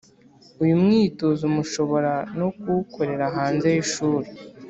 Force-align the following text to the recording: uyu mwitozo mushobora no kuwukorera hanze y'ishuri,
uyu 0.63 0.75
mwitozo 0.83 1.43
mushobora 1.55 2.13
no 2.39 2.47
kuwukorera 2.57 3.25
hanze 3.35 3.65
y'ishuri, 3.73 4.27